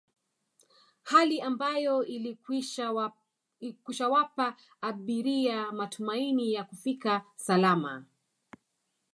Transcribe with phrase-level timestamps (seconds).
[1.03, 3.13] Hali ambayo ilikwishawapa
[4.81, 8.05] abiria matumaini ya kufika salama